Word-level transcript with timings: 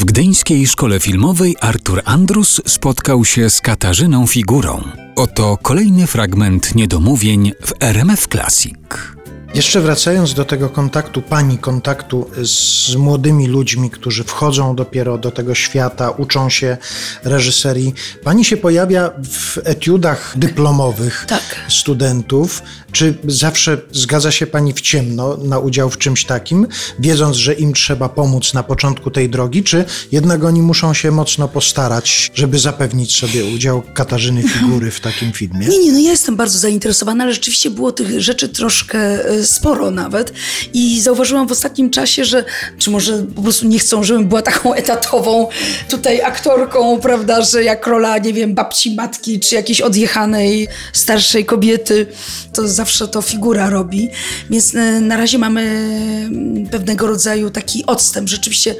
W 0.00 0.04
gdyńskiej 0.04 0.66
szkole 0.66 1.00
filmowej 1.00 1.56
Artur 1.60 2.02
Andrus 2.04 2.60
spotkał 2.66 3.24
się 3.24 3.50
z 3.50 3.60
Katarzyną 3.60 4.26
Figurą. 4.26 4.82
Oto 5.16 5.58
kolejny 5.62 6.06
fragment 6.06 6.74
niedomówień 6.74 7.52
w 7.66 7.72
RMF 7.80 8.26
Classic. 8.28 8.74
Jeszcze 9.54 9.80
wracając 9.80 10.34
do 10.34 10.44
tego 10.44 10.68
kontaktu, 10.68 11.22
pani 11.22 11.58
kontaktu 11.58 12.30
z 12.42 12.94
młodymi 12.96 13.46
ludźmi, 13.46 13.90
którzy 13.90 14.24
wchodzą 14.24 14.76
dopiero 14.76 15.18
do 15.18 15.30
tego 15.30 15.54
świata, 15.54 16.10
uczą 16.10 16.50
się 16.50 16.76
reżyserii, 17.24 17.94
pani 18.24 18.44
się 18.44 18.56
pojawia 18.56 19.10
w 19.30 19.58
etiudach 19.64 20.32
dyplomowych 20.36 21.24
Tak. 21.28 21.42
studentów. 21.68 22.62
Czy 22.92 23.14
zawsze 23.26 23.78
zgadza 23.92 24.30
się 24.30 24.46
pani 24.46 24.72
w 24.72 24.80
ciemno 24.80 25.36
na 25.36 25.58
udział 25.58 25.90
w 25.90 25.98
czymś 25.98 26.24
takim, 26.24 26.66
wiedząc, 26.98 27.36
że 27.36 27.54
im 27.54 27.72
trzeba 27.72 28.08
pomóc 28.08 28.54
na 28.54 28.62
początku 28.62 29.10
tej 29.10 29.28
drogi, 29.28 29.62
czy 29.62 29.84
jednak 30.12 30.44
oni 30.44 30.62
muszą 30.62 30.94
się 30.94 31.10
mocno 31.10 31.48
postarać, 31.48 32.30
żeby 32.34 32.58
zapewnić 32.58 33.16
sobie 33.16 33.44
udział 33.44 33.82
Katarzyny 33.94 34.42
Figury 34.42 34.90
w 34.90 35.00
takim 35.00 35.32
filmie? 35.32 35.66
Nie, 35.68 35.78
nie, 35.78 35.92
no 35.92 35.98
ja 35.98 36.10
jestem 36.10 36.36
bardzo 36.36 36.58
zainteresowana, 36.58 37.24
ale 37.24 37.32
rzeczywiście 37.32 37.70
było 37.70 37.92
tych 37.92 38.20
rzeczy 38.20 38.48
troszkę 38.48 38.98
e, 39.28 39.39
sporo 39.46 39.90
nawet 39.90 40.32
i 40.74 41.00
zauważyłam 41.00 41.48
w 41.48 41.52
ostatnim 41.52 41.90
czasie, 41.90 42.24
że 42.24 42.44
czy 42.78 42.90
może 42.90 43.26
po 43.36 43.42
prostu 43.42 43.66
nie 43.66 43.78
chcą, 43.78 44.04
żebym 44.04 44.28
była 44.28 44.42
taką 44.42 44.74
etatową 44.80 45.48
tutaj 45.90 46.22
aktorką, 46.22 47.00
prawda, 47.00 47.42
że 47.42 47.64
jak 47.64 47.86
rola, 47.86 48.18
nie 48.18 48.32
wiem, 48.32 48.54
babci, 48.54 48.94
matki, 48.94 49.40
czy 49.40 49.54
jakiejś 49.54 49.80
odjechanej 49.80 50.68
starszej 50.92 51.44
kobiety, 51.44 52.06
to 52.52 52.68
zawsze 52.68 53.08
to 53.08 53.22
figura 53.22 53.70
robi, 53.70 54.08
więc 54.50 54.74
e, 54.74 55.00
na 55.00 55.16
razie 55.16 55.38
mamy 55.38 55.60
mm, 55.60 56.66
pewnego 56.66 57.06
rodzaju 57.06 57.50
taki 57.50 57.86
odstęp. 57.86 58.28
Rzeczywiście 58.28 58.74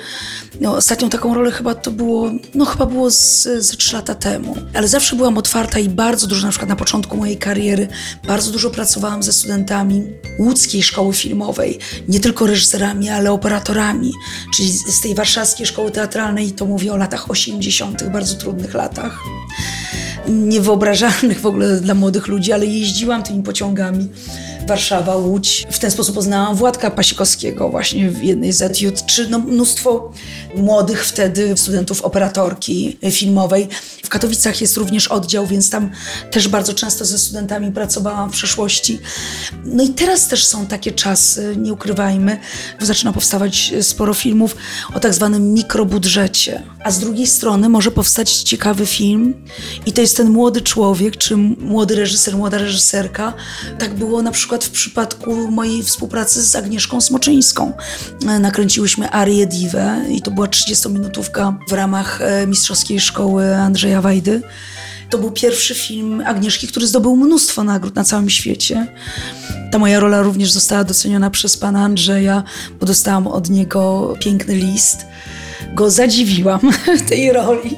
no, 0.60 0.76
ostatnią 0.76 1.10
taką 1.10 1.34
rolę 1.34 1.50
chyba 1.50 1.74
to 1.74 1.90
było, 1.90 2.30
no 2.54 2.64
chyba 2.64 2.86
było 2.86 3.10
z, 3.10 3.42
ze 3.42 3.76
trzy 3.76 3.96
lata 3.96 4.14
temu. 4.14 4.56
Ale 4.74 4.88
zawsze 4.88 5.16
byłam 5.16 5.38
otwarta 5.38 5.78
i 5.78 5.88
bardzo 5.88 6.26
dużo, 6.26 6.46
na 6.46 6.50
przykład 6.50 6.68
na 6.68 6.76
początku 6.76 7.16
mojej 7.16 7.36
kariery, 7.36 7.88
bardzo 8.26 8.52
dużo 8.52 8.70
pracowałam 8.70 9.22
ze 9.22 9.32
studentami 9.32 10.02
łódzkiej 10.50 10.82
szkoły 10.82 11.14
filmowej. 11.14 11.78
Nie 12.08 12.20
tylko 12.20 12.46
reżyserami, 12.46 13.08
ale 13.08 13.32
operatorami. 13.32 14.12
Czyli 14.54 14.72
z 14.72 15.00
tej 15.00 15.14
warszawskiej 15.14 15.66
szkoły 15.66 15.90
teatralnej, 15.90 16.52
to 16.52 16.66
mówię 16.66 16.92
o 16.92 16.96
latach 16.96 17.30
80., 17.30 18.08
bardzo 18.08 18.34
trudnych 18.34 18.74
latach 18.74 19.18
niewyobrażalnych 20.28 21.40
w 21.40 21.46
ogóle 21.46 21.80
dla 21.80 21.94
młodych 21.94 22.26
ludzi, 22.26 22.52
ale 22.52 22.66
jeździłam 22.66 23.22
tymi 23.22 23.42
pociągami. 23.42 24.08
Warszawa, 24.66 25.16
Łódź. 25.16 25.66
W 25.70 25.78
ten 25.78 25.90
sposób 25.90 26.14
poznałam 26.14 26.56
Władka 26.56 26.90
Pasikowskiego 26.90 27.68
właśnie 27.68 28.10
w 28.10 28.22
jednej 28.22 28.52
z 28.52 28.62
etiud, 28.62 29.06
czy 29.06 29.28
no 29.28 29.38
mnóstwo 29.38 30.12
młodych 30.56 31.06
wtedy 31.06 31.56
studentów 31.56 32.02
operatorki 32.02 32.98
filmowej. 33.10 33.68
W 34.04 34.08
Katowicach 34.08 34.60
jest 34.60 34.76
również 34.76 35.08
oddział, 35.08 35.46
więc 35.46 35.70
tam 35.70 35.90
też 36.30 36.48
bardzo 36.48 36.74
często 36.74 37.04
ze 37.04 37.18
studentami 37.18 37.72
pracowałam 37.72 38.30
w 38.30 38.32
przeszłości. 38.32 38.98
No 39.64 39.84
i 39.84 39.88
teraz 39.88 40.28
też 40.28 40.39
są 40.46 40.66
takie 40.66 40.92
czasy, 40.92 41.56
nie 41.56 41.72
ukrywajmy, 41.72 42.40
bo 42.80 42.86
zaczyna 42.86 43.12
powstawać 43.12 43.72
sporo 43.82 44.14
filmów 44.14 44.56
o 44.94 45.00
tak 45.00 45.14
zwanym 45.14 45.54
mikrobudżecie. 45.54 46.62
A 46.84 46.90
z 46.90 46.98
drugiej 46.98 47.26
strony 47.26 47.68
może 47.68 47.90
powstać 47.90 48.36
ciekawy 48.36 48.86
film 48.86 49.34
i 49.86 49.92
to 49.92 50.00
jest 50.00 50.16
ten 50.16 50.30
młody 50.30 50.60
człowiek, 50.60 51.16
czy 51.16 51.36
młody 51.36 51.94
reżyser, 51.96 52.36
młoda 52.36 52.58
reżyserka. 52.58 53.32
Tak 53.78 53.94
było 53.94 54.22
na 54.22 54.30
przykład 54.30 54.64
w 54.64 54.70
przypadku 54.70 55.50
mojej 55.50 55.82
współpracy 55.82 56.42
z 56.42 56.56
Agnieszką 56.56 57.00
Smoczyńską. 57.00 57.72
E, 58.28 58.38
Nakręciłyśmy 58.38 59.10
Arię 59.10 59.46
Diwę 59.46 60.04
i 60.10 60.22
to 60.22 60.30
była 60.30 60.46
30-minutówka 60.46 61.54
w 61.68 61.72
ramach 61.72 62.20
e, 62.22 62.46
Mistrzowskiej 62.46 63.00
Szkoły 63.00 63.56
Andrzeja 63.56 64.02
Wajdy. 64.02 64.42
To 65.10 65.18
był 65.18 65.30
pierwszy 65.30 65.74
film 65.74 66.22
Agnieszki, 66.26 66.68
który 66.68 66.86
zdobył 66.86 67.16
mnóstwo 67.16 67.64
nagród 67.64 67.94
na 67.94 68.04
całym 68.04 68.30
świecie. 68.30 68.86
Ta 69.70 69.78
moja 69.78 70.00
rola 70.00 70.22
również 70.22 70.50
została 70.50 70.84
doceniona 70.84 71.30
przez 71.30 71.56
pana 71.56 71.84
Andrzeja, 71.84 72.42
bo 72.80 72.86
dostałam 72.86 73.26
od 73.26 73.50
niego 73.50 74.14
piękny 74.20 74.54
list. 74.54 75.06
Go 75.74 75.90
zadziwiłam 75.90 76.60
tej 77.08 77.32
roli. 77.32 77.76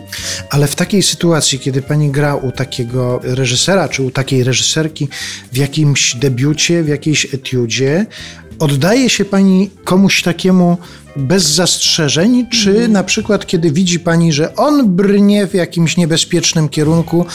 Ale 0.50 0.66
w 0.66 0.74
takiej 0.74 1.02
sytuacji, 1.02 1.58
kiedy 1.58 1.82
pani 1.82 2.10
gra 2.10 2.34
u 2.34 2.52
takiego 2.52 3.20
reżysera, 3.22 3.88
czy 3.88 4.02
u 4.02 4.10
takiej 4.10 4.44
reżyserki 4.44 5.08
w 5.52 5.56
jakimś 5.56 6.14
debiucie, 6.14 6.82
w 6.82 6.88
jakiejś 6.88 7.34
etiudzie, 7.34 8.06
oddaje 8.58 9.10
się 9.10 9.24
pani 9.24 9.70
komuś 9.84 10.22
takiemu 10.22 10.78
bez 11.16 11.44
zastrzeżeń, 11.44 12.46
czy 12.50 12.88
na 12.88 13.04
przykład 13.04 13.46
kiedy 13.46 13.72
widzi 13.72 14.00
pani, 14.00 14.32
że 14.32 14.56
on 14.56 14.96
brnie 14.96 15.46
w 15.46 15.54
jakimś 15.54 15.96
niebezpiecznym 15.96 16.68
kierunku, 16.68 17.26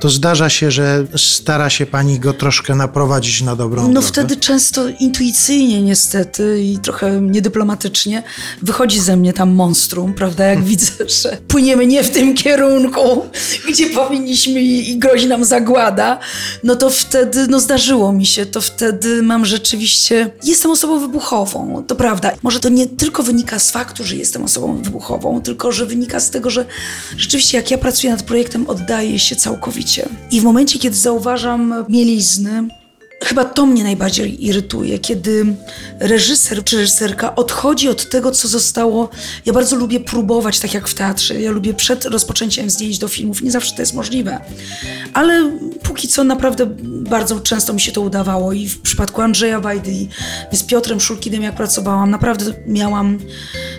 to 0.00 0.08
zdarza 0.08 0.48
się, 0.48 0.70
że 0.70 1.04
stara 1.16 1.70
się 1.70 1.86
pani 1.86 2.18
go 2.20 2.32
troszkę 2.32 2.74
naprowadzić 2.74 3.42
na 3.42 3.56
dobrą 3.56 3.82
No 3.82 3.88
drogę? 3.88 4.06
wtedy 4.08 4.36
często 4.36 4.88
intuicyjnie 5.00 5.82
niestety 5.82 6.62
i 6.62 6.78
trochę 6.78 7.20
niedyplomatycznie 7.20 8.22
wychodzi 8.62 9.00
ze 9.00 9.16
mnie 9.16 9.32
tam 9.32 9.50
monstrum, 9.54 10.14
prawda? 10.14 10.44
Jak 10.44 10.64
widzę, 10.64 10.92
że 11.22 11.38
płyniemy 11.48 11.86
nie 11.86 12.04
w 12.04 12.10
tym 12.10 12.34
kierunku, 12.34 13.26
gdzie 13.70 13.90
powinniśmy 13.90 14.62
i, 14.62 14.90
i 14.90 14.98
grozi 14.98 15.26
nam 15.26 15.44
zagłada, 15.44 16.18
no 16.64 16.76
to 16.76 16.90
wtedy, 16.90 17.46
no 17.48 17.60
zdarzyło 17.60 18.12
mi 18.12 18.26
się, 18.26 18.46
to 18.46 18.60
wtedy 18.60 19.22
mam 19.22 19.44
rzeczywiście, 19.46 20.30
jestem 20.44 20.70
osobą 20.70 21.00
wybuchową, 21.00 21.84
to 21.86 21.94
prawda. 21.94 22.32
Może 22.42 22.60
to 22.60 22.68
nie 22.68 22.86
tylko 22.86 23.22
wynika 23.26 23.58
z 23.58 23.70
faktu, 23.70 24.04
że 24.04 24.16
jestem 24.16 24.44
osobą 24.44 24.82
wybuchową, 24.82 25.42
tylko 25.42 25.72
że 25.72 25.86
wynika 25.86 26.20
z 26.20 26.30
tego, 26.30 26.50
że 26.50 26.64
rzeczywiście 27.16 27.56
jak 27.56 27.70
ja 27.70 27.78
pracuję 27.78 28.12
nad 28.12 28.22
projektem, 28.22 28.66
oddaję 28.68 29.18
się 29.18 29.36
całkowicie. 29.36 30.08
I 30.30 30.40
w 30.40 30.44
momencie, 30.44 30.78
kiedy 30.78 30.96
zauważam 30.96 31.84
mielizny, 31.88 32.68
Chyba 33.24 33.44
to 33.44 33.66
mnie 33.66 33.82
najbardziej 33.82 34.46
irytuje, 34.46 34.98
kiedy 34.98 35.46
reżyser 36.00 36.64
czy 36.64 36.76
reżyserka 36.76 37.34
odchodzi 37.34 37.88
od 37.88 38.10
tego, 38.10 38.30
co 38.30 38.48
zostało. 38.48 39.08
Ja 39.46 39.52
bardzo 39.52 39.76
lubię 39.76 40.00
próbować, 40.00 40.60
tak 40.60 40.74
jak 40.74 40.88
w 40.88 40.94
teatrze. 40.94 41.40
Ja 41.40 41.50
lubię 41.50 41.74
przed 41.74 42.04
rozpoczęciem 42.04 42.70
zdjęć 42.70 42.98
do 42.98 43.08
filmów. 43.08 43.42
Nie 43.42 43.50
zawsze 43.50 43.74
to 43.74 43.82
jest 43.82 43.94
możliwe, 43.94 44.40
ale 45.12 45.58
póki 45.96 46.08
co 46.08 46.24
naprawdę 46.24 46.66
bardzo 46.86 47.40
często 47.40 47.72
mi 47.72 47.80
się 47.80 47.92
to 47.92 48.00
udawało. 48.00 48.52
I 48.52 48.68
w 48.68 48.80
przypadku 48.80 49.22
Andrzeja 49.22 49.60
Wajdy 49.60 49.92
z 50.52 50.62
Piotrem 50.62 51.00
Szulkinem, 51.00 51.42
jak 51.42 51.54
pracowałam, 51.54 52.10
naprawdę 52.10 52.52
miałam 52.66 53.18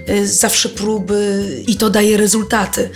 y, 0.10 0.28
zawsze 0.28 0.70
próby 0.70 1.50
i 1.68 1.76
to 1.76 1.90
daje 1.90 2.18
rezultaty 2.18 2.90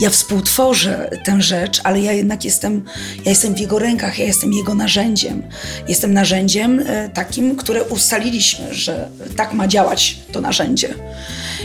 ja 0.00 0.10
współtworzę 0.10 1.10
tę 1.24 1.42
rzecz, 1.42 1.80
ale 1.84 2.00
ja 2.00 2.12
jednak 2.12 2.44
jestem, 2.44 2.84
ja 3.24 3.30
jestem 3.30 3.54
w 3.54 3.58
jego 3.58 3.78
rękach, 3.78 4.18
ja 4.18 4.24
jestem 4.24 4.52
jego 4.52 4.74
narzędziem. 4.74 5.42
Jestem 5.88 6.14
narzędziem 6.14 6.82
e, 6.86 7.08
takim, 7.08 7.56
które 7.56 7.84
ustaliliśmy, 7.84 8.74
że 8.74 9.08
tak 9.36 9.52
ma 9.52 9.68
działać 9.68 10.18
to 10.32 10.40
narzędzie. 10.40 10.94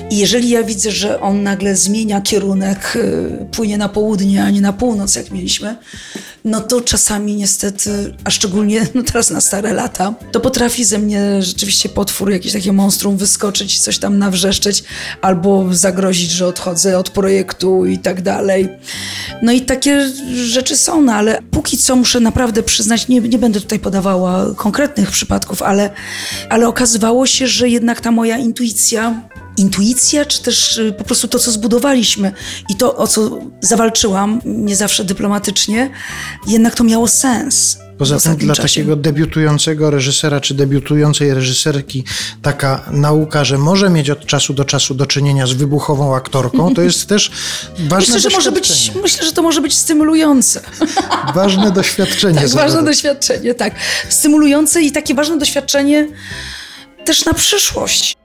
I 0.09 0.17
jeżeli 0.17 0.49
ja 0.49 0.63
widzę, 0.63 0.91
że 0.91 1.21
on 1.21 1.43
nagle 1.43 1.75
zmienia 1.75 2.21
kierunek, 2.21 2.97
e, 3.41 3.45
płynie 3.45 3.77
na 3.77 3.89
południe, 3.89 4.43
a 4.43 4.49
nie 4.49 4.61
na 4.61 4.73
północ, 4.73 5.15
jak 5.15 5.31
mieliśmy, 5.31 5.75
no 6.45 6.61
to 6.61 6.81
czasami 6.81 7.35
niestety, 7.35 8.13
a 8.23 8.29
szczególnie 8.29 8.87
no 8.95 9.03
teraz 9.03 9.29
na 9.29 9.41
stare 9.41 9.73
lata, 9.73 10.13
to 10.31 10.39
potrafi 10.39 10.85
ze 10.85 10.99
mnie 10.99 11.43
rzeczywiście 11.43 11.89
potwór, 11.89 12.31
jakieś 12.31 12.53
takie 12.53 12.73
monstrum 12.73 13.17
wyskoczyć, 13.17 13.79
coś 13.79 13.97
tam 13.97 14.17
nawrzeszczeć, 14.17 14.83
albo 15.21 15.65
zagrozić, 15.71 16.31
że 16.31 16.47
odchodzę 16.47 16.97
od 16.97 17.09
projektu 17.09 17.85
i 17.85 17.97
tak 17.97 18.21
dalej. 18.21 18.69
No 19.41 19.51
i 19.51 19.61
takie 19.61 20.09
rzeczy 20.35 20.77
są, 20.77 21.01
no 21.01 21.13
ale 21.13 21.41
póki 21.51 21.77
co 21.77 21.95
muszę 21.95 22.19
naprawdę 22.19 22.63
przyznać, 22.63 23.07
nie, 23.07 23.21
nie 23.21 23.39
będę 23.39 23.61
tutaj 23.61 23.79
podawała 23.79 24.55
konkretnych 24.55 25.11
przypadków, 25.11 25.61
ale, 25.61 25.89
ale 26.49 26.67
okazywało 26.67 27.25
się, 27.25 27.47
że 27.47 27.69
jednak 27.69 28.01
ta 28.01 28.11
moja 28.11 28.37
intuicja 28.37 29.21
intuicja, 29.57 30.25
czy 30.25 30.41
też 30.41 30.77
y, 30.77 30.93
po 30.97 31.03
prostu 31.03 31.27
to, 31.27 31.39
co 31.39 31.51
zbudowaliśmy 31.51 32.31
i 32.69 32.75
to, 32.75 32.95
o 32.95 33.07
co 33.07 33.39
zawalczyłam, 33.61 34.41
nie 34.45 34.75
zawsze 34.75 35.03
dyplomatycznie, 35.03 35.89
jednak 36.47 36.75
to 36.75 36.83
miało 36.83 37.07
sens. 37.07 37.77
Poza 37.97 38.19
tym 38.19 38.37
dla 38.37 38.55
czasie. 38.55 38.67
takiego 38.67 38.95
debiutującego 38.95 39.91
reżysera 39.91 40.39
czy 40.39 40.53
debiutującej 40.53 41.33
reżyserki 41.33 42.03
taka 42.41 42.85
nauka, 42.91 43.43
że 43.43 43.57
może 43.57 43.89
mieć 43.89 44.09
od 44.09 44.25
czasu 44.25 44.53
do 44.53 44.65
czasu 44.65 44.93
do 44.93 45.05
czynienia 45.05 45.47
z 45.47 45.53
wybuchową 45.53 46.15
aktorką, 46.15 46.73
to 46.73 46.81
jest 46.81 47.07
też 47.07 47.31
ważne 47.89 48.15
Myślę, 48.15 48.29
że 48.29 48.37
może 48.37 48.51
być, 48.51 48.67
doświadczenie. 48.69 49.01
myślę, 49.01 49.25
że 49.25 49.31
to 49.31 49.41
może 49.41 49.61
być 49.61 49.73
stymulujące. 49.77 50.61
Ważne 51.35 51.71
doświadczenie. 51.71 52.41
Tak, 52.41 52.49
ważne 52.49 52.83
doświadczenie, 52.83 53.53
tak. 53.53 53.73
Stymulujące 54.09 54.81
i 54.81 54.91
takie 54.91 55.15
ważne 55.15 55.37
doświadczenie 55.37 56.07
też 57.05 57.25
na 57.25 57.33
przyszłość. 57.33 58.15